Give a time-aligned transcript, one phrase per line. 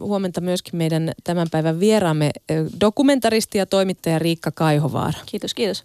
[0.00, 2.30] huomenta myöskin meidän tämän päivän vieraamme
[2.80, 5.18] dokumentaristi ja toimittaja Riikka Kaihovaara.
[5.26, 5.84] Kiitos, kiitos.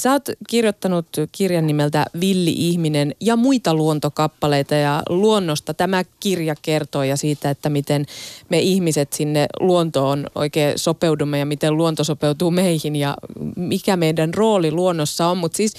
[0.00, 5.74] Sä oot kirjoittanut kirjan nimeltä Villi-ihminen ja muita luontokappaleita ja luonnosta.
[5.74, 8.06] Tämä kirja kertoo ja siitä, että miten
[8.48, 13.16] me ihmiset sinne luontoon oikein sopeudumme ja miten luonto sopeutuu meihin ja
[13.56, 15.38] mikä meidän rooli luonnossa on.
[15.38, 15.74] Mutta siis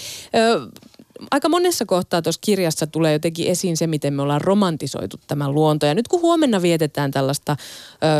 [1.31, 5.85] aika monessa kohtaa tuossa kirjassa tulee jotenkin esiin se, miten me ollaan romantisoitu tämä luonto.
[5.85, 7.55] Ja nyt kun huomenna vietetään tällaista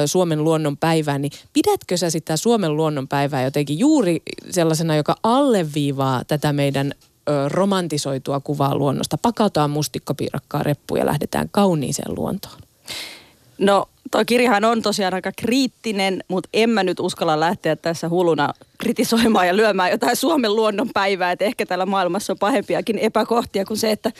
[0.04, 4.22] ö, Suomen luonnon päivää, niin pidätkö sä sitä Suomen luonnon päivää jotenkin juuri
[4.52, 6.94] sellaisena, joka alleviivaa tätä meidän
[7.30, 9.18] ö, romantisoitua kuvaa luonnosta?
[9.18, 12.60] Pakataan mustikkapiirakkaa reppuja ja lähdetään kauniiseen luontoon.
[13.58, 18.54] No Tuo kirjahan on tosiaan aika kriittinen, mutta en mä nyt uskalla lähteä tässä huluna
[18.78, 21.32] kritisoimaan ja lyömään jotain Suomen luonnon päivää.
[21.32, 24.12] Että ehkä täällä maailmassa on pahempiakin epäkohtia kuin se, että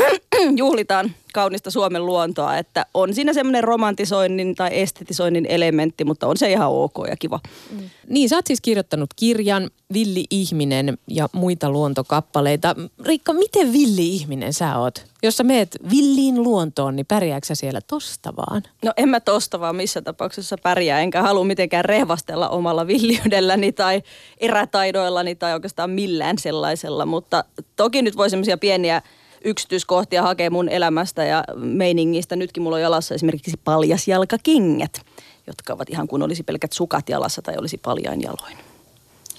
[0.56, 2.58] juhlitaan kaunista Suomen luontoa.
[2.58, 7.40] Että on siinä semmoinen romantisoinnin tai estetisoinnin elementti, mutta on se ihan ok ja kiva.
[7.70, 7.90] Mm.
[8.08, 12.74] Niin, sä oot siis kirjoittanut kirjan Villi ihminen ja muita luontokappaleita.
[13.04, 15.04] Riikka, miten villi ihminen sä oot?
[15.22, 18.62] Jos sä meet villiin luontoon, niin pärjääkö sä siellä tosta vaan?
[18.84, 24.02] No en mä tosta vaan missä tapauksessa pärjää, enkä halua mitenkään rehvastella omalla villiydelläni tai
[24.38, 27.06] erätaidoillani tai oikeastaan millään sellaisella.
[27.06, 27.44] Mutta
[27.76, 29.02] toki nyt voi semmoisia pieniä
[29.44, 32.36] yksityiskohtia hakea mun elämästä ja meiningistä.
[32.36, 35.00] Nytkin mulla on jalassa esimerkiksi paljasjalkakengät,
[35.46, 38.73] jotka ovat ihan kuin olisi pelkät sukat jalassa tai olisi paljain jaloin.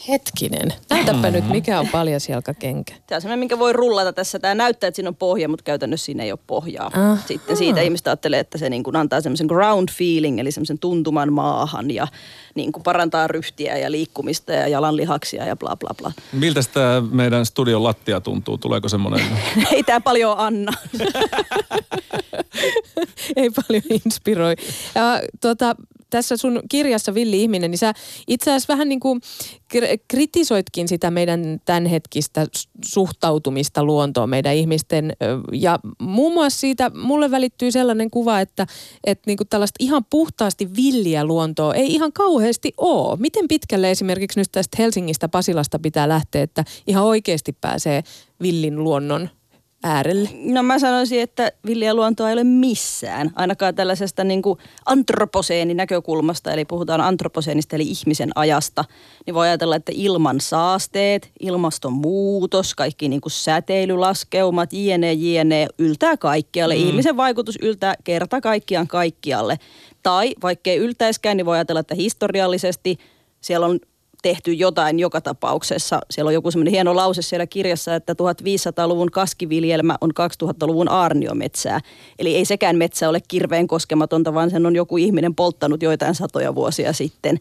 [0.07, 0.73] Hetkinen.
[0.89, 1.31] Näytäpä mm-hmm.
[1.31, 2.93] nyt, mikä on paljasjalkakenkä.
[3.07, 4.39] Tämä on semmoinen, minkä voi rullata tässä.
[4.39, 6.91] Tämä näyttää, että siinä on pohja, mutta käytännössä siinä ei ole pohjaa.
[6.93, 7.17] Aha.
[7.25, 11.33] Sitten siitä ihmistä ajattelee, että se niin kuin antaa semmoisen ground feeling, eli semmoisen tuntuman
[11.33, 12.07] maahan ja
[12.55, 16.11] niin kuin parantaa ryhtiä ja liikkumista ja jalanlihaksia ja bla bla bla.
[16.33, 18.57] Miltä tämä meidän studion lattia tuntuu?
[18.57, 19.25] Tuleeko semmoinen?
[19.71, 20.71] ei tämä paljon anna.
[23.35, 24.55] ei paljon inspiroi.
[24.95, 25.75] Ja, tuota,
[26.09, 27.93] tässä sun kirjassa Villi Ihminen, niin sä
[28.27, 29.21] itse asiassa vähän niin kuin
[30.07, 32.47] kritisoitkin sitä meidän tämänhetkistä
[32.85, 35.13] suhtautumista luontoon meidän ihmisten.
[35.51, 38.67] Ja muun muassa siitä mulle välittyy sellainen kuva, että,
[39.03, 43.17] että niin kuin tällaista ihan puhtaasti villiä luontoa ei ihan kauheasti ole.
[43.19, 48.03] Miten pitkälle esimerkiksi nyt tästä Helsingistä Pasilasta pitää lähteä, että ihan oikeasti pääsee
[48.41, 49.29] villin luonnon
[49.85, 50.29] äärelle?
[50.34, 56.51] No mä sanoisin, että villiä luontoa ei ole missään, ainakaan tällaisesta niin kuin antroposeenin näkökulmasta,
[56.51, 58.84] eli puhutaan antroposeenista eli ihmisen ajasta,
[59.25, 66.75] niin voi ajatella, että ilman saasteet, ilmastonmuutos, kaikki niin kuin säteilylaskeumat, jne, jne, yltää kaikkialle.
[66.75, 66.81] Mm.
[66.81, 69.59] Ihmisen vaikutus yltää kerta kaikkiaan kaikkialle.
[70.03, 72.97] Tai vaikkei yltäiskään, niin voi ajatella, että historiallisesti
[73.41, 73.79] siellä on
[74.25, 76.00] tehty jotain joka tapauksessa.
[76.09, 80.12] Siellä on joku semmoinen hieno lause siellä kirjassa, että 1500-luvun kaskiviljelmä on
[80.44, 81.80] 2000-luvun aarniometsää.
[82.19, 86.56] Eli ei sekään metsä ole kirveen koskematonta, vaan sen on joku ihminen polttanut joitain satoja
[86.56, 87.38] vuosia sitten.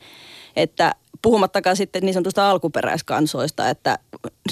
[0.56, 3.99] Että puhumattakaan sitten niin sanotusta alkuperäiskansoista, että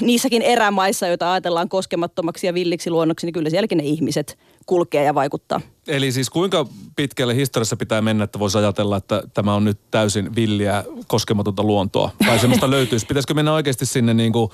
[0.00, 5.14] niissäkin erämaissa, joita ajatellaan koskemattomaksi ja villiksi luonnoksi, niin kyllä sielläkin ne ihmiset kulkee ja
[5.14, 5.60] vaikuttaa.
[5.88, 10.34] Eli siis kuinka pitkälle historiassa pitää mennä, että voisi ajatella, että tämä on nyt täysin
[10.34, 12.10] villiä, koskematonta luontoa?
[12.26, 13.06] Tai semmoista löytyisi.
[13.06, 14.50] Pitäisikö mennä oikeasti sinne niin kuin...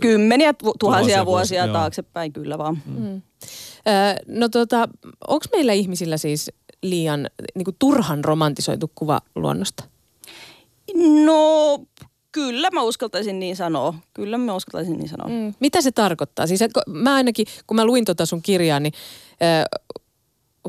[0.00, 2.82] Kymmeniä tuhansia, tuhansia vuosia, vuosia taaksepäin, kyllä vaan.
[2.86, 3.02] Mm.
[3.02, 3.22] Mm.
[4.26, 4.88] no tota,
[5.28, 6.50] onko meillä ihmisillä siis
[6.82, 9.84] liian niin kuin turhan romantisoitu kuva luonnosta?
[11.24, 11.78] No
[12.32, 13.94] Kyllä mä uskaltaisin niin sanoa.
[14.14, 15.28] Kyllä mä uskaltaisin niin sanoa.
[15.28, 15.54] Mm.
[15.60, 16.46] Mitä se tarkoittaa?
[16.46, 18.92] Siis mä ainakin, kun mä luin tota sun kirjaa, niin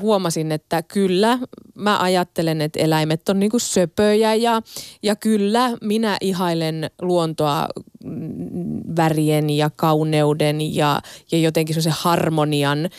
[0.02, 1.40] huomasin, että kyllä
[1.76, 4.62] mä ajattelen, että eläimet on niinku söpöjä ja,
[5.04, 7.68] ja kyllä minä ihailen luontoa
[8.04, 11.02] mm, värien ja kauneuden ja,
[11.32, 12.90] ja jotenkin se harmonian ö,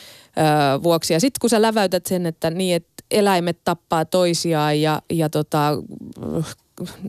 [0.83, 1.13] vuoksi.
[1.13, 5.71] Ja sitten kun sä läväytät sen, että niin, että eläimet tappaa toisiaan ja, ja tota,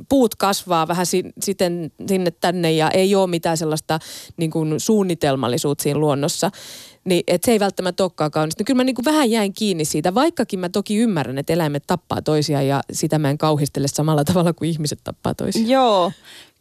[0.10, 4.00] puut kasvaa vähän si, siten sinne tänne ja ei ole mitään sellaista
[4.38, 6.52] niin suunnitelmallisuutta siinä luonnossa,
[7.06, 8.60] niin et se ei välttämättä olekaan kaunista.
[8.60, 11.84] Niin kyllä mä niin kuin vähän jäin kiinni siitä, vaikkakin mä toki ymmärrän, että eläimet
[11.88, 15.70] tappaa toisiaan ja sitä mä en kauhistele samalla tavalla kuin ihmiset tappaa toisiaan.
[15.70, 16.12] Joo,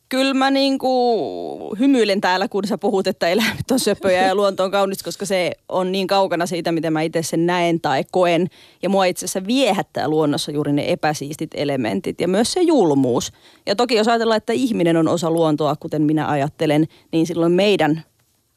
[0.09, 4.71] kyllä mä niinku hymyilen täällä, kun sä puhut, että eläimet on söpöjä ja luonto on
[4.71, 8.47] kaunis, koska se on niin kaukana siitä, miten mä itse sen näen tai koen.
[8.83, 13.33] Ja mua itse asiassa viehättää luonnossa juuri ne epäsiistit elementit ja myös se julmuus.
[13.67, 18.05] Ja toki jos ajatellaan, että ihminen on osa luontoa, kuten minä ajattelen, niin silloin meidän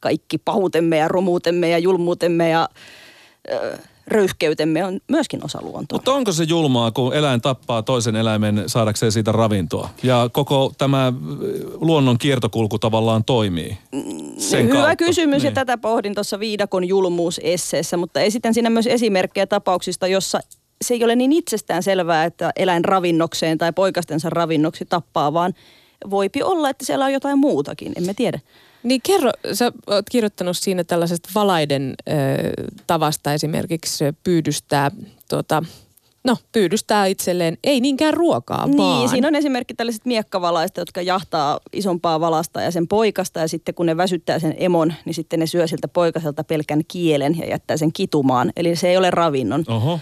[0.00, 2.68] kaikki pahutemme ja romuutemme ja julmuutemme ja...
[3.50, 3.76] Öö,
[4.08, 5.96] röyhkeytemme on myöskin osa luontoa.
[5.96, 9.90] Mutta onko se julmaa, kun eläin tappaa toisen eläimen saadakseen siitä ravintoa?
[10.02, 11.12] Ja koko tämä
[11.74, 13.78] luonnon kiertokulku tavallaan toimii
[14.38, 14.96] sen Hyvä kautta.
[14.96, 15.50] kysymys niin.
[15.50, 20.40] ja tätä pohdin tuossa Viidakon julmuusesseessä, mutta esitän siinä myös esimerkkejä tapauksista, jossa
[20.84, 25.54] se ei ole niin itsestään selvää, että eläin ravinnokseen tai poikastensa ravinnoksi tappaa, vaan
[26.10, 28.40] voipi olla, että siellä on jotain muutakin, emme tiedä.
[28.82, 32.12] Niin kerro, sä oot kirjoittanut siinä tällaisesta valaiden ö,
[32.86, 34.90] tavasta esimerkiksi pyydystää
[35.28, 35.62] tuota,
[36.24, 39.08] no, pyydystää itselleen, ei niinkään ruokaa, niin, vaan...
[39.08, 43.86] siinä on esimerkki tällaiset miekkavalaista, jotka jahtaa isompaa valasta ja sen poikasta ja sitten kun
[43.86, 47.92] ne väsyttää sen emon, niin sitten ne syö siltä poikaselta pelkän kielen ja jättää sen
[47.92, 48.52] kitumaan.
[48.56, 50.00] Eli se ei ole ravinnon Oho.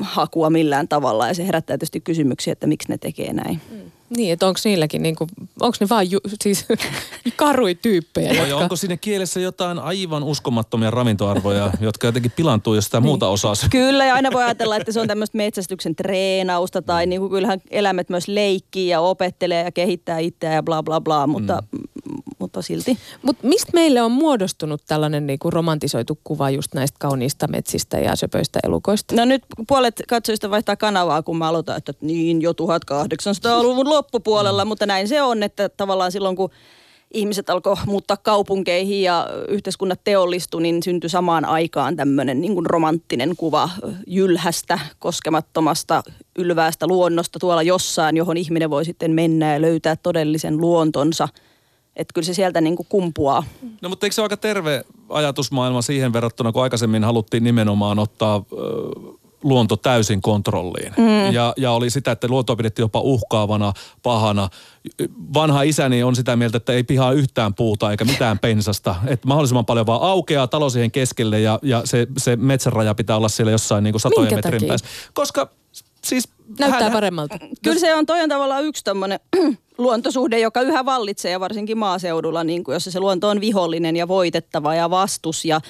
[0.00, 3.60] hakua millään tavalla ja se herättää tietysti kysymyksiä, että miksi ne tekee näin.
[3.70, 3.78] Mm.
[4.10, 5.26] Niin, että onko niilläkin, niinku,
[5.60, 6.66] onko ne vaan ju, siis
[7.36, 8.62] karui tyyppejä, Vai jotka...
[8.62, 13.08] onko siinä kielessä jotain aivan uskomattomia ravintoarvoja, jotka jotenkin pilantuu jostain niin.
[13.08, 13.54] muuta osaa?
[13.70, 17.60] Kyllä, ja aina voi ajatella, että se on tämmöistä metsästyksen treenausta, tai niin kuin kyllähän
[17.70, 21.78] eläimet myös leikkii ja opettelee ja kehittää itseään ja bla bla bla, mutta, mm.
[22.38, 22.98] mutta silti.
[23.22, 28.58] Mutta mistä meille on muodostunut tällainen niinku romantisoitu kuva just näistä kauniista metsistä ja söpöistä
[28.64, 29.14] elukoista?
[29.16, 34.86] No nyt puolet katsojista vaihtaa kanavaa, kun mä aloitan, että niin jo 1800-luvun loppupuolella, mutta
[34.86, 36.50] näin se on, että tavallaan silloin kun
[37.14, 43.36] ihmiset alkoi muuttaa kaupunkeihin ja yhteiskunnat teollistui, niin syntyi samaan aikaan tämmöinen niin kuin romanttinen
[43.36, 43.70] kuva
[44.06, 46.02] jylhästä, koskemattomasta,
[46.38, 51.28] ylväästä luonnosta tuolla jossain, johon ihminen voi sitten mennä ja löytää todellisen luontonsa.
[51.96, 53.44] Että kyllä se sieltä niin kuin kumpuaa.
[53.82, 58.44] No mutta eikö se ole aika terve ajatusmaailma siihen verrattuna, kun aikaisemmin haluttiin nimenomaan ottaa
[58.52, 58.56] ö,
[59.44, 60.94] luonto täysin kontrolliin.
[60.96, 61.32] Mm.
[61.32, 64.48] Ja, ja oli sitä, että luontoa pidettiin jopa uhkaavana, pahana.
[65.34, 68.94] Vanha isäni on sitä mieltä, että ei pihaa yhtään puuta eikä mitään pensasta.
[69.06, 73.28] Että mahdollisimman paljon vaan aukeaa talo siihen keskelle ja, ja se, se metsäraja pitää olla
[73.28, 74.68] siellä jossain niin kuin satojen Minkä metrin takia?
[74.68, 74.86] päässä.
[75.14, 75.50] Koska
[76.04, 76.28] siis...
[76.58, 77.38] Näyttää hän- paremmalta.
[77.62, 79.20] Kyllä se on, toi on tavallaan yksi tämmöinen
[79.78, 84.08] luontosuhde, joka yhä vallitsee ja varsinkin maaseudulla, niin kuin jossa se luonto on vihollinen ja
[84.08, 85.60] voitettava ja vastus ja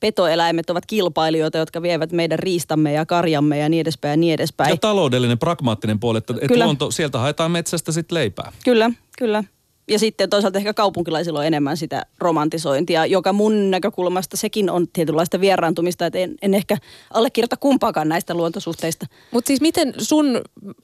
[0.00, 4.70] petoeläimet ovat kilpailijoita, jotka vievät meidän riistamme ja karjamme ja niin edespäin ja niin edespäin.
[4.70, 6.64] Ja taloudellinen, pragmaattinen puoli, että, Kyllä.
[6.64, 8.52] luonto, sieltä haetaan metsästä sitten leipää.
[8.64, 9.44] Kyllä, kyllä.
[9.90, 15.40] Ja sitten toisaalta ehkä kaupunkilaisilla on enemmän sitä romantisointia, joka mun näkökulmasta sekin on tietynlaista
[15.40, 16.76] vieraantumista, että en, en ehkä
[17.14, 19.06] allekirjoita kumpaakaan näistä luontosuhteista.
[19.30, 20.40] Mutta siis miten sun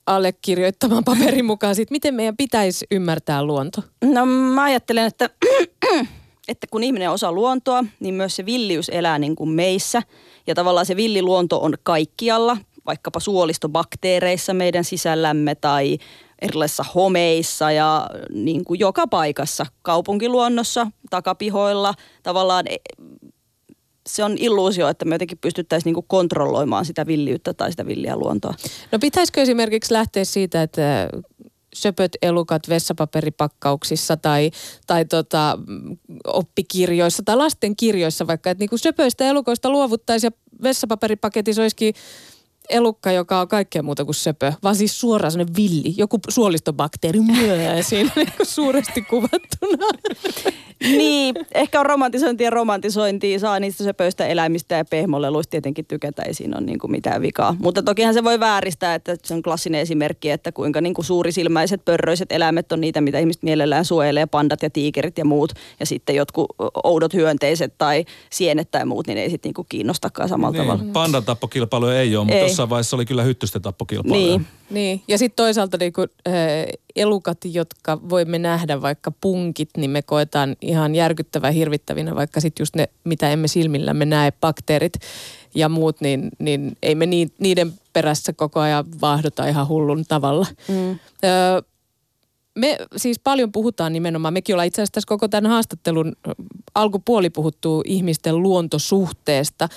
[0.06, 3.82] allekirjoittaman paperin mukaan sit, miten meidän pitäisi ymmärtää luonto?
[4.04, 5.30] No mä ajattelen, että,
[6.48, 10.02] että kun ihminen osaa luontoa, niin myös se villiys elää niin kuin meissä.
[10.46, 12.56] Ja tavallaan se villiluonto on kaikkialla,
[12.87, 15.98] vaikkapa suolistobakteereissa meidän sisällämme tai
[16.43, 21.94] erilaisissa homeissa ja niin kuin joka paikassa, kaupunkiluonnossa, takapihoilla.
[22.22, 22.76] Tavallaan e-
[24.06, 28.16] se on illuusio, että me jotenkin pystyttäisiin niin kuin kontrolloimaan sitä villiyttä tai sitä villiä
[28.16, 28.54] luontoa.
[28.93, 31.08] No pitäisikö esimerkiksi lähteä siitä, että
[31.76, 34.50] söpöt elukat vessapaperipakkauksissa tai,
[34.87, 35.58] tai tota,
[36.26, 41.94] oppikirjoissa tai lastenkirjoissa vaikka, että niinku söpöistä elukoista luovuttaisiin ja vessapaperipaketissa olisikin
[42.70, 47.82] elukka, joka on kaikkea muuta kuin söpö, vaan siis suoraan sellainen villi, joku suolistobakteeri myöä
[47.82, 49.86] siinä niinku suuresti kuvattuna.
[50.80, 56.34] Niin, ehkä on romantisointi ja romantisointi, saa niistä söpöistä eläimistä ja pehmoleluista tietenkin tykätä, ei
[56.34, 57.56] siinä ole niin kuin mitään vikaa.
[57.58, 61.84] Mutta tokihan se voi vääristää, että se on klassinen esimerkki, että kuinka niin kuin suurisilmäiset,
[61.84, 65.52] pörröiset eläimet on niitä, mitä ihmiset mielellään suojelee, pandat ja tiikerit ja muut.
[65.80, 66.46] Ja sitten jotkut
[66.84, 70.82] oudot hyönteiset tai sienet tai muut, niin ei sitten niin kuin kiinnostakaan samalla tavalla.
[70.82, 72.54] Niin, pandan tappokilpailuja ei ole, mutta Ei.
[72.56, 74.26] Jossain vaiheessa oli kyllä hyttysten tappokilpailuja.
[74.26, 74.47] Niin.
[74.70, 76.34] Niin, ja sitten toisaalta niinku, äh,
[76.96, 82.77] elukat, jotka voimme nähdä, vaikka punkit, niin me koetaan ihan järkyttävän hirvittävinä, vaikka sitten just
[82.77, 84.93] ne, mitä emme silmillämme näe, bakteerit
[85.55, 90.46] ja muut, niin, niin ei me ni, niiden perässä koko ajan vaahdota ihan hullun tavalla.
[90.69, 90.98] Mm.
[91.25, 91.63] Öö,
[92.55, 96.13] me siis paljon puhutaan nimenomaan, mekin ollaan itse asiassa tässä koko tämän haastattelun
[96.75, 99.69] alkupuoli puhuttu ihmisten luontosuhteesta.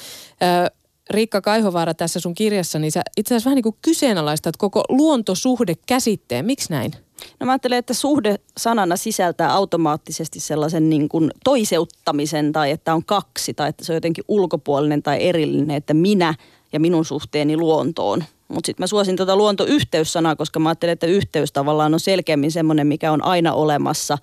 [0.43, 0.78] Öö,
[1.09, 5.73] Riikka Kaihovaara tässä sun kirjassa, niin sä itse asiassa vähän niin kuin kyseenalaistat koko luontosuhde
[5.85, 6.45] käsitteen.
[6.45, 6.91] Miksi näin?
[7.39, 13.05] No mä ajattelen, että suhde sanana sisältää automaattisesti sellaisen niin kuin toiseuttamisen tai että on
[13.05, 16.33] kaksi tai että se on jotenkin ulkopuolinen tai erillinen, että minä
[16.73, 18.23] ja minun suhteeni luontoon.
[18.47, 22.87] Mutta sitten mä suosin tuota luontoyhteyssanaa, koska mä ajattelen, että yhteys tavallaan on selkeämmin semmoinen,
[22.87, 24.17] mikä on aina olemassa,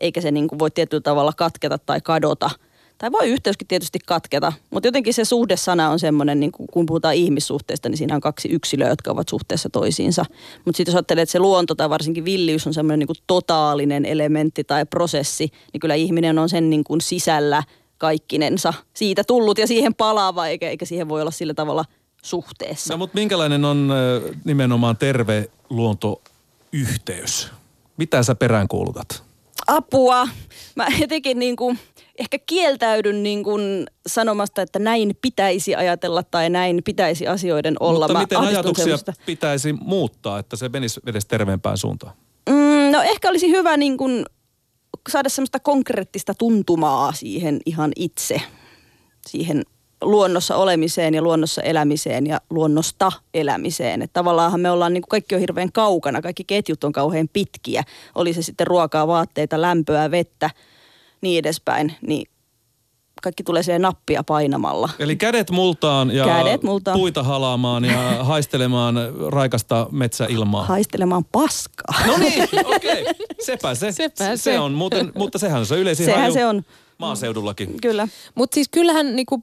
[0.00, 2.50] eikä se niin kuin voi tietyllä tavalla katketa tai kadota.
[2.98, 7.88] Tai voi yhteyskin tietysti katketa, mutta jotenkin se suhdesana on semmoinen, niin kun puhutaan ihmissuhteista,
[7.88, 10.24] niin siinä on kaksi yksilöä, jotka ovat suhteessa toisiinsa.
[10.64, 14.64] Mutta sitten jos ajattelee, että se luonto tai varsinkin villiys on semmoinen niin totaalinen elementti
[14.64, 17.62] tai prosessi, niin kyllä ihminen on sen niin kuin sisällä
[17.98, 21.84] kaikkinensa siitä tullut ja siihen palaava, eikä, eikä siihen voi olla sillä tavalla
[22.22, 22.94] suhteessa.
[22.94, 23.92] No mutta minkälainen on
[24.44, 27.50] nimenomaan terve luontoyhteys?
[27.96, 29.22] Mitä sä peräänkuulutat?
[29.66, 30.28] Apua.
[30.76, 31.78] Mä jotenkin niin kuin,
[32.18, 38.08] ehkä kieltäydyn niin kuin sanomasta, että näin pitäisi ajatella tai näin pitäisi asioiden olla.
[38.08, 39.12] Mutta Mä miten ajatuksia semmoista.
[39.26, 42.12] pitäisi muuttaa, että se menisi edes terveempään suuntaan?
[42.48, 44.26] Mm, no ehkä olisi hyvä niin kuin
[45.08, 48.40] saada semmoista konkreettista tuntumaa siihen ihan itse,
[49.26, 49.62] siihen
[50.02, 54.02] luonnossa olemiseen ja luonnossa elämiseen ja luonnosta elämiseen.
[54.02, 57.84] Että tavallaanhan me ollaan, niin kuin kaikki on hirveän kaukana, kaikki ketjut on kauhean pitkiä.
[58.14, 60.50] Oli se sitten ruokaa, vaatteita, lämpöä, vettä,
[61.24, 61.94] niin edespäin.
[62.06, 62.26] Niin
[63.22, 64.90] kaikki tulee siihen nappia painamalla.
[64.98, 66.98] Eli kädet multaan ja Kädet multaan.
[66.98, 68.94] puita halaamaan ja haistelemaan
[69.28, 70.64] raikasta metsäilmaa.
[70.64, 72.06] Haistelemaan paskaa.
[72.06, 72.42] No niin,
[72.76, 73.02] okei.
[73.02, 73.14] Okay.
[73.40, 73.92] Sepä se.
[73.92, 74.36] Sepä se.
[74.36, 74.58] se.
[74.58, 76.62] on muuten, mutta sehän on se yleisin Sehän haju se on.
[76.98, 77.80] maaseudullakin.
[77.82, 78.08] Kyllä.
[78.34, 79.42] Mutta siis kyllähän niinku,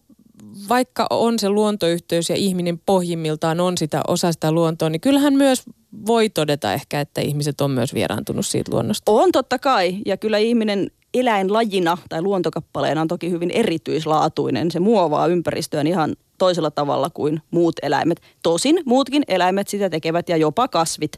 [0.70, 5.64] vaikka on se luontoyhteys ja ihminen pohjimmiltaan on sitä osa sitä luontoa, niin kyllähän myös
[6.06, 9.12] voi todeta ehkä, että ihmiset on myös vieraantunut siitä luonnosta.
[9.12, 14.72] On totta kai, ja kyllä ihminen eläinlajina tai luontokappaleena on toki hyvin erityislaatuinen.
[14.72, 18.22] Se muovaa ympäristöön ihan toisella tavalla kuin muut eläimet.
[18.44, 21.12] Tosin muutkin eläimet sitä tekevät ja jopa kasvit.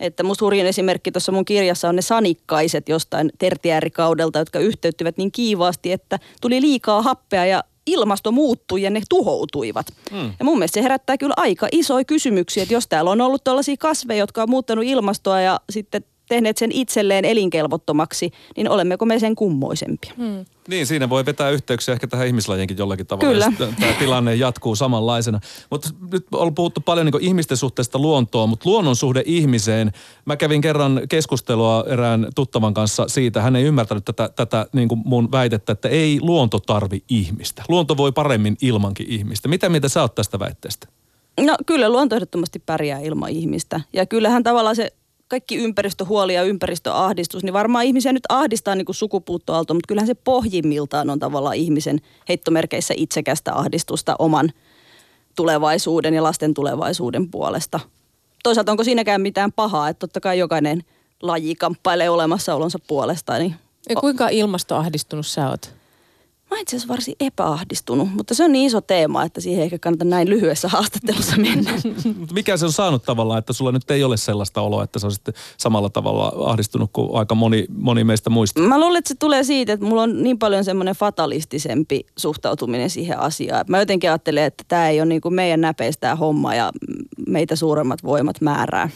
[0.00, 5.32] Että musta hurjin esimerkki tuossa mun kirjassa on ne sanikkaiset jostain tertiäärikaudelta, jotka yhteyttivät niin
[5.32, 9.86] kiivaasti, että tuli liikaa happea ja ilmasto muuttui ja ne tuhoutuivat.
[10.10, 10.32] Mm.
[10.38, 13.76] Ja mun mielestä se herättää kyllä aika isoja kysymyksiä, että jos täällä on ollut tällaisia
[13.78, 19.34] kasveja, jotka on muuttanut ilmastoa ja sitten tehneet sen itselleen elinkelvottomaksi, niin olemmeko me sen
[19.34, 20.12] kummoisempia?
[20.16, 20.44] Mm.
[20.68, 23.32] Niin, siinä voi vetää yhteyksiä ehkä tähän ihmislajienkin jollakin tavalla.
[23.32, 23.52] Kyllä.
[23.58, 25.40] jos Tämä tilanne jatkuu samanlaisena.
[25.70, 29.92] Mutta nyt on puhuttu paljon niin ihmisten suhteesta luontoon, mutta luonnon suhde ihmiseen.
[30.24, 33.42] Mä kävin kerran keskustelua erään tuttavan kanssa siitä.
[33.42, 37.62] Hän ei ymmärtänyt tätä, tätä niin kuin mun väitettä, että ei luonto tarvi ihmistä.
[37.68, 39.48] Luonto voi paremmin ilmankin ihmistä.
[39.48, 40.88] Mitä mieltä sä oot tästä väitteestä?
[41.40, 43.80] No kyllä luonto ehdottomasti pärjää ilman ihmistä.
[43.92, 44.92] Ja kyllähän tavallaan se
[45.30, 50.14] kaikki ympäristöhuoli ja ympäristöahdistus, niin varmaan ihmisiä nyt ahdistaa niin kuin sukupuuttoaalto, mutta kyllähän se
[50.14, 54.52] pohjimmiltaan on tavallaan ihmisen heittomerkeissä itsekästä ahdistusta oman
[55.36, 57.80] tulevaisuuden ja lasten tulevaisuuden puolesta.
[58.42, 60.84] Toisaalta onko siinäkään mitään pahaa, että totta kai jokainen
[61.22, 63.38] laji kamppailee olemassaolonsa puolesta.
[63.38, 63.54] Niin
[63.88, 65.79] Ja kuinka ilmastoahdistunut sä oot?
[66.50, 69.78] Mä itse asiassa varsin epäahdistunut, mutta se on niin iso teema, että siihen ei ehkä
[69.78, 71.70] kannata näin lyhyessä haastattelussa mennä.
[72.18, 75.06] Mutta mikä se on saanut tavallaan, että sulla nyt ei ole sellaista oloa, että sä
[75.06, 78.60] olisit samalla tavalla ahdistunut kuin aika moni, moni meistä muista?
[78.60, 83.18] Mä luulen, että se tulee siitä, että mulla on niin paljon semmoinen fatalistisempi suhtautuminen siihen
[83.18, 83.64] asiaan.
[83.68, 86.72] Mä jotenkin ajattelen, että tämä ei ole niin kuin meidän näpeistä homma ja
[87.28, 88.90] meitä suuremmat voimat määrää.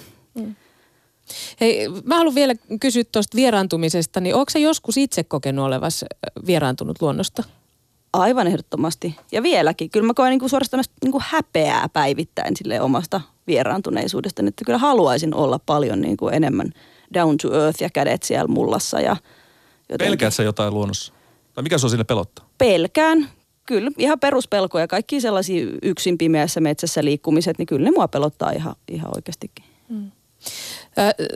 [1.60, 6.04] Hei, mä haluan vielä kysyä tuosta vieraantumisesta, niin onko sä joskus itse kokenut olevas
[6.46, 7.44] vieraantunut luonnosta?
[8.12, 9.16] Aivan ehdottomasti.
[9.32, 9.90] Ja vieläkin.
[9.90, 14.42] Kyllä mä koen niin kuin suorastaan niin kuin häpeää päivittäin sille omasta vieraantuneisuudesta.
[14.46, 16.72] Että kyllä haluaisin olla paljon niin kuin enemmän
[17.14, 19.00] down to earth ja kädet siellä mullassa.
[19.00, 19.16] Ja
[19.88, 21.12] jotenkin- Pelkäät sä jotain luonnossa?
[21.54, 22.48] Tai mikä se on sille pelottaa?
[22.58, 23.28] pelkään.
[23.66, 24.86] Kyllä, ihan peruspelkoja.
[24.88, 29.64] Kaikki sellaisia yksin pimeässä metsässä liikkumiset, niin kyllä ne mua pelottaa ihan, ihan oikeastikin.
[29.90, 29.94] Ö,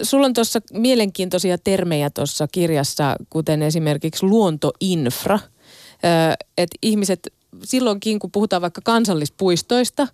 [0.03, 5.39] sulla on tuossa mielenkiintoisia termejä tuossa kirjassa, kuten esimerkiksi luontoinfra.
[6.59, 7.33] Että ihmiset
[7.65, 10.09] silloinkin, kun puhutaan vaikka kansallispuistoista,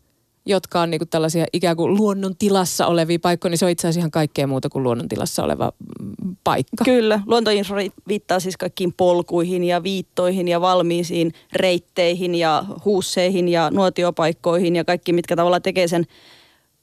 [0.47, 3.99] jotka on niinku tällaisia ikään kuin luonnon tilassa olevia paikkoja, niin se on itse asiassa
[4.01, 5.73] ihan kaikkea muuta kuin luonnon tilassa oleva
[6.03, 6.85] mm, paikka.
[6.85, 14.77] Kyllä, luontoinfra viittaa siis kaikkiin polkuihin ja viittoihin ja valmiisiin reitteihin ja huusseihin ja nuotiopaikkoihin
[14.77, 16.07] ja kaikki, mitkä tavallaan tekee sen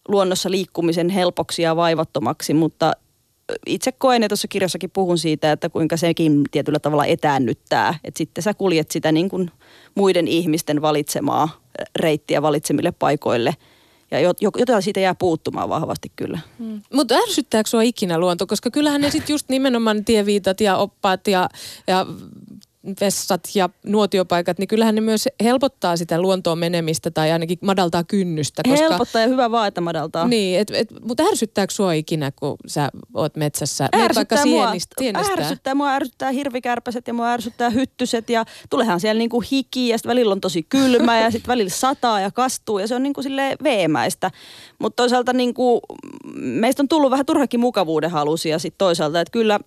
[0.08, 2.92] luonnossa liikkumisen helpoksi ja vaivattomaksi, mutta
[3.66, 8.00] itse koen ja tuossa kirjassakin puhun siitä, että kuinka sekin tietyllä tavalla etäännyttää.
[8.04, 9.52] Että sitten sä kuljet sitä niin kuin
[9.96, 11.50] muiden ihmisten valitsemaa
[11.96, 13.56] reittiä valitsemille paikoille.
[14.12, 16.40] Ja jo- jo- jotain siitä jää puuttumaan vahvasti kyllä.
[16.60, 16.82] Mm.
[16.94, 18.48] Mutta ärsyttääkö sua ikinä luonto?
[18.48, 21.50] Koska kyllähän ne sitten just nimenomaan tieviitat ja oppaat ja,
[21.88, 22.06] ja
[23.02, 28.62] vessat ja nuotiopaikat, niin kyllähän ne myös helpottaa sitä luontoon menemistä tai ainakin madaltaa kynnystä.
[28.70, 30.28] Koska, Helpottaa ja hyvä vaan, että madaltaa.
[30.28, 33.90] Niin, et, et, mutta ärsyttääkö sua ikinä, kun sä oot metsässä?
[33.96, 39.44] Ärsyttää mua, sienistä, ärsyttää, mua ärsyttää hirvikärpäset ja mua ärsyttää hyttyset ja tulehan siellä niinku
[39.52, 42.96] hiki ja sitten välillä on tosi kylmä ja sitten välillä sataa ja kastuu ja se
[42.96, 44.32] on niinku sille veemäistä.
[44.80, 45.80] Mutta toisaalta niinku,
[46.36, 49.60] meistä on tullut vähän turhakin mukavuuden halusia sitten toisaalta, että kyllä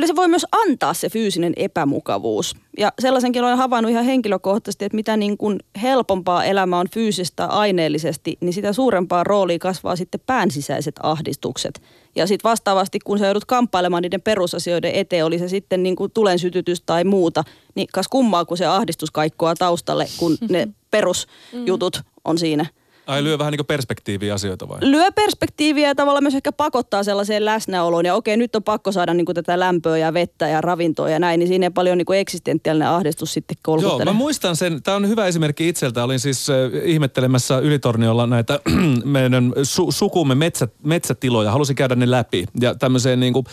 [0.00, 2.56] kyllä se voi myös antaa se fyysinen epämukavuus.
[2.78, 8.36] Ja sellaisenkin olen havainnut ihan henkilökohtaisesti, että mitä niin kuin helpompaa elämä on fyysistä aineellisesti,
[8.40, 11.82] niin sitä suurempaa roolia kasvaa sitten päänsisäiset ahdistukset.
[12.16, 16.10] Ja sitten vastaavasti, kun sä joudut kamppailemaan niiden perusasioiden eteen, oli se sitten niin kuin
[16.12, 22.38] tulensytytys tai muuta, niin kas kummaa, kun se ahdistus kaikkoa taustalle, kun ne perusjutut on
[22.38, 22.66] siinä.
[23.10, 24.78] Ai lyö vähän niin perspektiiviä asioita vai?
[24.82, 28.06] Lyö perspektiiviä ja tavallaan myös ehkä pakottaa sellaiseen läsnäoloon.
[28.06, 31.18] Ja okei, nyt on pakko saada niin kuin tätä lämpöä ja vettä ja ravintoa ja
[31.18, 34.02] näin, niin siinä ei paljon niin kuin eksistentiaalinen ahdistus sitten kolkuttele.
[34.02, 34.82] Joo, mä muistan sen.
[34.82, 36.04] Tämä on hyvä esimerkki itseltä.
[36.04, 38.60] Olin siis äh, ihmettelemässä Ylitorniolla näitä
[39.04, 41.50] meidän su- sukumme metsä, metsätiloja.
[41.50, 42.46] Halusin käydä ne läpi.
[42.60, 43.46] Ja tämmöiseen niin kuin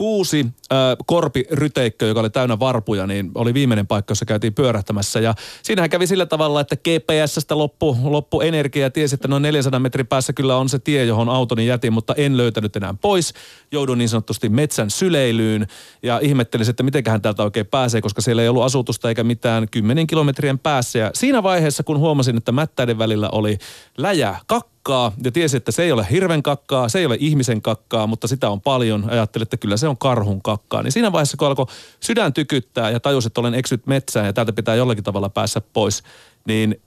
[0.00, 5.20] kuusi äh, korpiryteikkö, joka oli täynnä varpuja, niin oli viimeinen paikka, jossa käytiin pyörähtämässä.
[5.20, 9.80] Ja siinähän kävi sillä tavalla, että GPSstä loppu, loppu energia ja tiesi, että noin 400
[9.80, 13.34] metrin päässä kyllä on se tie, johon autoni jätin, mutta en löytänyt enää pois.
[13.72, 15.66] Joudun niin sanotusti metsän syleilyyn
[16.02, 20.06] ja ihmettelin, että mitenköhän täältä oikein pääsee, koska siellä ei ollut asutusta eikä mitään kymmenen
[20.06, 20.98] kilometrien päässä.
[20.98, 23.58] Ja siinä vaiheessa, kun huomasin, että mättäiden välillä oli
[23.98, 27.62] läjä kakka, kakkaa ja tiesi, että se ei ole hirven kakkaa, se ei ole ihmisen
[27.62, 29.10] kakkaa, mutta sitä on paljon.
[29.10, 30.82] Ajattelin, että kyllä se on karhun kakkaa.
[30.82, 31.66] Niin siinä vaiheessa, kun alkoi
[32.00, 36.02] sydän tykyttää ja tajus, että olen eksyt metsään ja täältä pitää jollakin tavalla päässä pois,
[36.44, 36.80] niin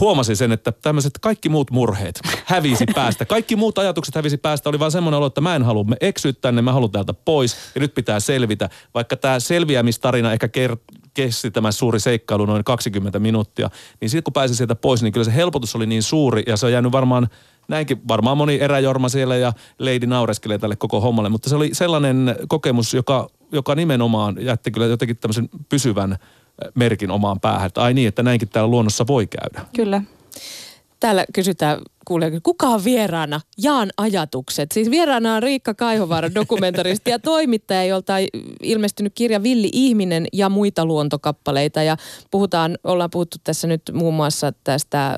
[0.00, 3.24] huomasin sen, että tämmöiset kaikki muut murheet hävisi päästä.
[3.24, 4.68] Kaikki muut ajatukset hävisi päästä.
[4.68, 7.80] Oli vaan semmoinen olo, että mä en halua eksyä tänne, mä haluan täältä pois ja
[7.80, 8.70] nyt pitää selvitä.
[8.94, 13.70] Vaikka tämä selviämistarina ehkä ker- kesti tämä suuri seikkailu noin 20 minuuttia,
[14.00, 16.66] niin sitten kun pääsi sieltä pois, niin kyllä se helpotus oli niin suuri ja se
[16.66, 17.28] on jäänyt varmaan
[17.68, 22.36] näinkin varmaan moni eräjorma siellä ja Lady naureskelee tälle koko hommalle, mutta se oli sellainen
[22.48, 26.16] kokemus, joka, joka nimenomaan jätti kyllä jotenkin tämmöisen pysyvän
[26.74, 29.68] merkin omaan päähän, ai niin, että näinkin täällä luonnossa voi käydä.
[29.76, 30.02] Kyllä.
[31.00, 33.40] Täällä kysytään kuulee, kuka on vieraana?
[33.58, 34.72] Jaan ajatukset.
[34.72, 38.20] Siis vieraana on Riikka Kaihovaara, dokumentaristi ja toimittaja, jolta on
[38.62, 41.82] ilmestynyt kirja Villi ihminen ja muita luontokappaleita.
[41.82, 41.96] Ja
[42.30, 45.16] puhutaan, ollaan puhuttu tässä nyt muun muassa tästä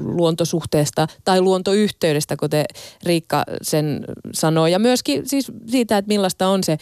[0.00, 2.64] luontosuhteesta tai luontoyhteydestä, kuten
[3.02, 4.66] Riikka sen sanoo.
[4.66, 6.78] Ja myöskin siis siitä, että millaista on se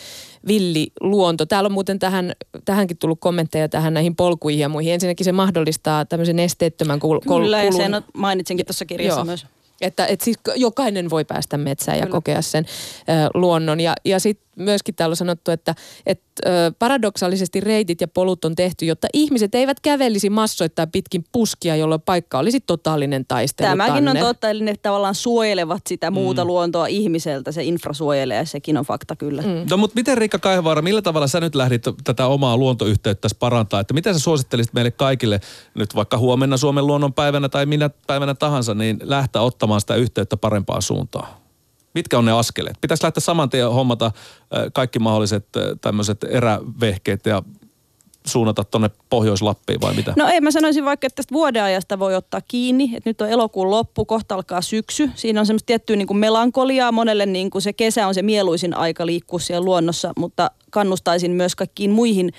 [0.46, 1.46] villi luonto.
[1.46, 2.32] Täällä on muuten tähän,
[2.64, 4.92] tähänkin tullut kommentteja tähän näihin polkuihin ja muihin.
[4.92, 9.24] Ensinnäkin se mahdollistaa tämmöisen esteettömän kul- Kyllä, ja sen mainitsinkin tuossa kirjassa Joo.
[9.24, 9.41] myös.
[9.82, 12.12] Että, että siis jokainen voi päästä metsään ja Kyllä.
[12.12, 12.64] kokea sen
[13.08, 13.80] ö, luonnon.
[13.80, 15.74] Ja, ja sitten myöskin täällä on sanottu, että,
[16.06, 21.76] että ö, paradoksaalisesti reitit ja polut on tehty, jotta ihmiset eivät kävelisi massoittaa pitkin puskia,
[21.76, 23.68] jolloin paikka olisi totaalinen taistelu.
[23.68, 26.48] Tämäkin on totta, eli ne tavallaan suojelevat sitä muuta mm.
[26.48, 27.52] luontoa ihmiseltä.
[27.52, 29.42] Se infra suojelee ja sekin on fakta kyllä.
[29.42, 29.66] Mm.
[29.70, 33.80] No mutta miten Riikka Kaivaara, millä tavalla sä nyt lähdit tätä omaa luontoyhteyttä parantaa?
[33.80, 35.40] Että miten sä suosittelisit meille kaikille
[35.74, 40.82] nyt vaikka huomenna Suomen luonnonpäivänä tai minä päivänä tahansa, niin lähteä ottamaan sitä yhteyttä parempaan
[40.82, 41.41] suuntaan?
[41.94, 42.76] Mitkä on ne askeleet?
[42.80, 44.12] Pitäisi lähteä saman tien hommata
[44.72, 45.46] kaikki mahdolliset
[45.80, 47.42] tämmöiset erävehkeet ja
[48.26, 50.12] suunnata tuonne Pohjois-Lappiin vai mitä?
[50.16, 53.70] No ei, mä sanoisin vaikka, että tästä vuodeajasta voi ottaa kiinni, että nyt on elokuun
[53.70, 55.10] loppu, kohta alkaa syksy.
[55.14, 58.76] Siinä on semmoista tiettyä niin kuin melankoliaa, monelle niin kuin se kesä on se mieluisin
[58.76, 62.32] aika liikkua siellä luonnossa, mutta kannustaisin myös kaikkiin muihin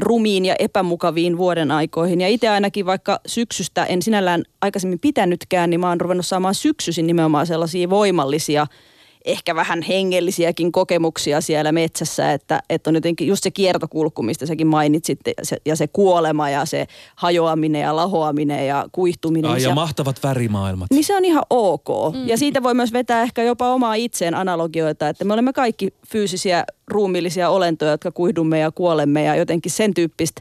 [0.00, 2.20] rumiin ja epämukaviin vuoden aikoihin.
[2.20, 7.06] Ja itse ainakin vaikka syksystä en sinällään aikaisemmin pitänytkään, niin mä oon ruvennut saamaan syksyisin
[7.06, 8.66] nimenomaan sellaisia voimallisia–
[9.24, 14.66] ehkä vähän hengellisiäkin kokemuksia siellä metsässä, että, että on jotenkin just se kiertokulku, mistä säkin
[14.66, 19.50] mainitsit, ja se, ja se kuolema ja se hajoaminen ja lahoaminen ja kuihtuminen.
[19.50, 20.90] Ai, ja se, mahtavat värimaailmat.
[20.90, 21.88] Niin se on ihan ok.
[22.14, 22.28] Mm.
[22.28, 26.64] Ja siitä voi myös vetää ehkä jopa omaa itseen analogioita, että me olemme kaikki fyysisiä,
[26.88, 30.40] ruumiillisia olentoja, jotka kuihdumme ja kuolemme ja jotenkin sen tyyppistä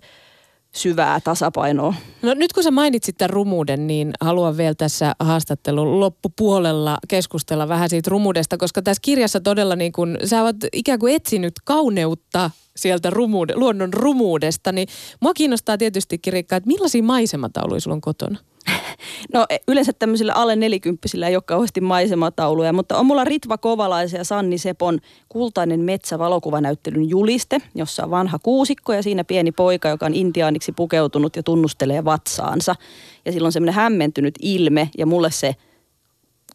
[0.76, 1.94] syvää tasapainoa.
[2.22, 7.90] No nyt kun sä mainitsit tämän rumuuden, niin haluan vielä tässä haastattelun loppupuolella keskustella vähän
[7.90, 13.10] siitä rumuudesta, koska tässä kirjassa todella niin kun, sä oot ikään kuin etsinyt kauneutta sieltä
[13.10, 14.88] rumuude, luonnon rumuudesta, niin
[15.22, 18.40] mua kiinnostaa tietysti kirikkaa, että millaisia maisematauluja sulla on kotona?
[19.34, 24.18] No e, yleensä tämmöisillä alle nelikymppisillä ei ole kauheasti maisematauluja, mutta on mulla Ritva Kovalaisen
[24.18, 29.90] ja Sanni Sepon kultainen metsä valokuvanäyttelyn juliste, jossa on vanha kuusikko ja siinä pieni poika,
[29.90, 32.76] joka on intiaaniksi pukeutunut ja tunnustelee vatsaansa.
[33.26, 35.56] Ja silloin semmoinen hämmentynyt ilme ja mulle se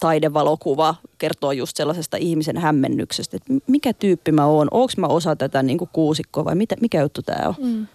[0.01, 5.63] taidevalokuva kertoo just sellaisesta ihmisen hämmennyksestä, että mikä tyyppi mä oon, onko mä osa tätä
[5.63, 7.55] niin kuin kuusikkoa vai mitä, mikä juttu tämä on.
[7.59, 7.87] Mm.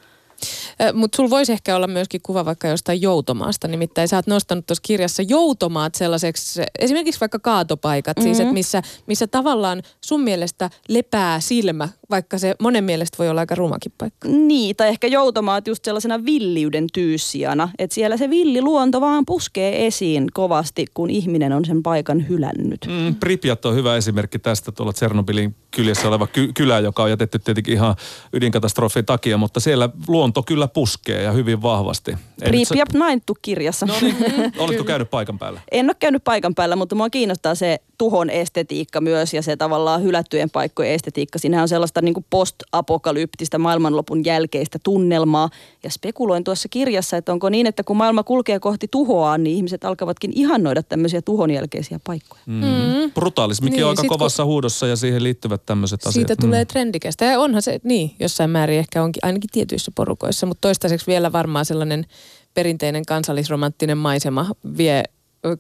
[0.94, 3.68] Mutta sulla voisi ehkä olla myöskin kuva vaikka jostain joutomaasta.
[3.68, 8.28] Nimittäin sä oot nostanut tuossa kirjassa joutomaat sellaiseksi, esimerkiksi vaikka kaatopaikat, mm-hmm.
[8.28, 13.42] siis että missä, missä tavallaan sun mielestä lepää silmä, vaikka se monen mielestä voi olla
[13.42, 14.28] aika rumakin paikka.
[14.28, 20.28] Niin, tai ehkä joutomaat just sellaisena villiyden tyyssijana, että siellä se villiluonto vaan puskee esiin
[20.34, 22.88] kovasti, kun ihminen on sen paikan hylännyt.
[22.88, 27.40] Mm, Pripyat on hyvä esimerkki tästä tuolla Tsernobylin kyljessä oleva ky- kylä, joka on jätetty
[27.40, 27.96] tietenkin ihan
[28.34, 32.18] ydinkatastrofin takia, mutta siellä luonto kyllä puskee ja hyvin vahvasti.
[32.40, 32.98] Pripyat se...
[32.98, 33.86] naintu kirjassa.
[33.86, 34.16] No niin,
[34.58, 35.62] oletko käynyt paikan päällä?
[35.72, 40.04] En ole käynyt paikan päällä, mutta mua kiinnostaa se tuhon estetiikka myös ja se tavallaan
[40.04, 41.40] hylättyjen paikkojen estetiikka.
[41.40, 45.50] Siinähän on sellaista niin kuin post-apokalyptista maailmanlopun jälkeistä tunnelmaa.
[45.84, 49.86] Ja spekuloin tuossa kirjassa, että onko niin, että kun maailma kulkee kohti tuhoa, niin ihmiset
[49.86, 52.42] alkavatkin ihannoida tämmöisiä tuhon jälkeisiä paikkoja.
[52.46, 52.54] Mm.
[52.54, 53.12] Mm.
[53.14, 54.52] Brutaalismikin niin, on aika sit, kovassa kun...
[54.52, 56.14] huudossa ja siihen liittyvät tämmöiset asiat.
[56.14, 56.68] Siitä tulee mm.
[56.68, 57.26] trendikästä.
[57.26, 61.66] Ja onhan se, niin, jossain määrin ehkä onkin ainakin tietyissä porukoissa, mutta toistaiseksi vielä varmaan
[61.66, 62.06] sellainen
[62.54, 64.46] perinteinen kansallisromanttinen maisema
[64.78, 65.04] vie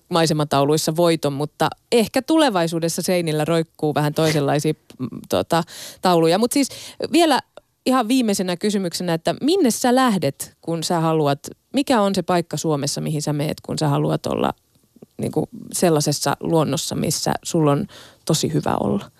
[0.10, 4.74] maisematauluissa voiton, mutta ehkä tulevaisuudessa seinillä roikkuu vähän toisenlaisia
[5.30, 5.64] tota,
[6.02, 6.38] tauluja.
[6.38, 6.70] Mutta siis
[7.12, 7.40] vielä
[7.86, 11.40] ihan viimeisenä kysymyksenä, että minne sä lähdet, kun sä haluat,
[11.74, 14.54] mikä on se paikka Suomessa, mihin sä meet, kun sä haluat olla
[15.18, 17.88] niin kuin sellaisessa luonnossa, missä sulla on
[18.26, 19.12] tosi hyvä olla?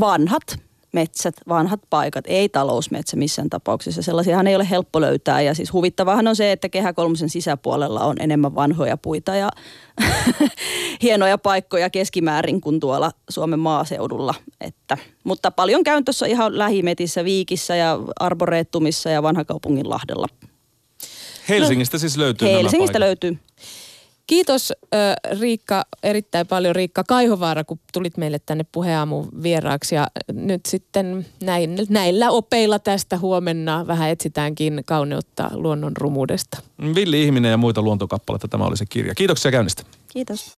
[0.00, 0.65] Vanhat
[0.96, 4.02] metsät, vanhat paikat, ei talousmetsä missään tapauksessa.
[4.02, 8.16] Sellaisiahan ei ole helppo löytää ja siis huvittavahan on se, että Kehä kolmosen sisäpuolella on
[8.20, 9.48] enemmän vanhoja puita ja
[11.02, 14.34] hienoja paikkoja keskimäärin kuin tuolla Suomen maaseudulla.
[14.60, 20.26] Että, mutta paljon käyn tuossa ihan lähimetissä, Viikissä ja Arboreettumissa ja Vanhakaupungin Lahdella.
[21.48, 23.38] Helsingistä no, siis löytyy Helsingistä löytyy.
[24.26, 24.72] Kiitos
[25.40, 29.94] Riikka erittäin paljon Riikka Kaihovaara, kun tulit meille tänne puheaamun vieraaksi.
[29.94, 36.58] Ja nyt sitten näin, näillä opeilla tästä huomenna vähän etsitäänkin kauneutta luonnon rumuudesta.
[36.94, 38.48] Villi Ihminen ja muita luontokappaleita.
[38.48, 39.14] Tämä oli se kirja.
[39.14, 39.82] Kiitoksia käynnistä.
[40.08, 40.54] Kiitos.